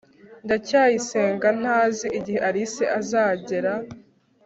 [0.45, 3.73] ndacyayisenga ntazi igihe alice azagera